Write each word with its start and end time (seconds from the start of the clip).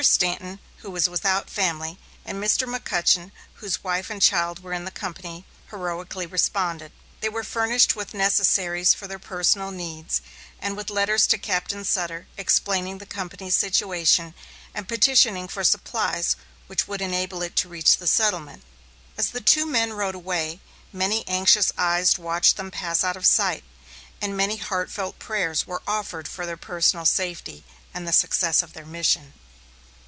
Stanton, 0.03 0.57
who 0.77 0.89
was 0.89 1.07
without 1.07 1.47
family, 1.47 1.99
and 2.25 2.43
Mr. 2.43 2.65
McCutchen, 2.67 3.31
whose 3.61 3.83
wife 3.83 4.09
and 4.09 4.19
child 4.19 4.63
were 4.63 4.73
in 4.73 4.83
the 4.83 4.89
company, 4.89 5.45
heroically 5.69 6.25
responded. 6.25 6.91
They 7.19 7.29
were 7.29 7.43
furnished 7.43 7.95
with 7.95 8.15
necessaries 8.15 8.95
for 8.95 9.05
their 9.05 9.19
personal 9.19 9.69
needs, 9.69 10.23
and 10.59 10.75
with 10.75 10.89
letters 10.89 11.27
to 11.27 11.37
Captain 11.37 11.83
Sutter, 11.85 12.25
explaining 12.35 12.97
the 12.97 13.05
company's 13.05 13.55
situation, 13.55 14.33
and 14.73 14.87
petitioning 14.87 15.47
for 15.47 15.63
supplies 15.63 16.35
which 16.65 16.87
would 16.87 17.01
enable 17.03 17.43
it 17.43 17.55
to 17.57 17.69
reach 17.69 17.97
the 17.97 18.07
settlement. 18.07 18.63
As 19.19 19.29
the 19.29 19.39
two 19.41 19.67
men 19.67 19.93
rode 19.93 20.15
away, 20.15 20.61
many 20.91 21.27
anxious 21.27 21.71
eyes 21.77 22.17
watched 22.17 22.57
them 22.57 22.71
pass 22.71 23.03
out 23.03 23.17
of 23.17 23.27
sight, 23.27 23.63
and 24.19 24.35
many 24.35 24.57
heartfelt 24.57 25.19
prayers 25.19 25.67
were 25.67 25.83
offered 25.85 26.27
for 26.27 26.47
their 26.47 26.57
personal 26.57 27.05
safety, 27.05 27.63
and 27.93 28.07
the 28.07 28.11
success 28.11 28.63
of 28.63 28.73
their 28.73 28.87
mission. 28.87 29.33